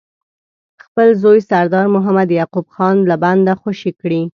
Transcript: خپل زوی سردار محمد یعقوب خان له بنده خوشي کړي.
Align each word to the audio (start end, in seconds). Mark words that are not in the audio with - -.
خپل 0.83 1.07
زوی 1.21 1.39
سردار 1.49 1.85
محمد 1.95 2.29
یعقوب 2.39 2.67
خان 2.75 2.95
له 3.09 3.15
بنده 3.23 3.53
خوشي 3.61 3.91
کړي. 4.01 4.21